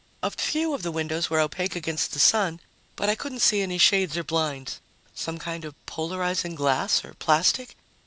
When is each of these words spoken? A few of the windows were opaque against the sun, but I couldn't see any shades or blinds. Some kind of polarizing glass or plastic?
A 0.23 0.31
few 0.31 0.73
of 0.73 0.81
the 0.81 0.89
windows 0.91 1.29
were 1.29 1.39
opaque 1.39 1.75
against 1.75 2.11
the 2.11 2.17
sun, 2.17 2.59
but 2.95 3.07
I 3.07 3.13
couldn't 3.13 3.41
see 3.43 3.61
any 3.61 3.77
shades 3.77 4.17
or 4.17 4.23
blinds. 4.23 4.79
Some 5.13 5.37
kind 5.37 5.63
of 5.63 5.75
polarizing 5.85 6.55
glass 6.55 7.05
or 7.05 7.13
plastic? 7.13 7.75